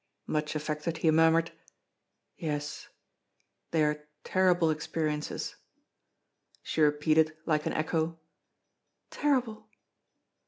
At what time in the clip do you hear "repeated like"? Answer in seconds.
6.81-7.67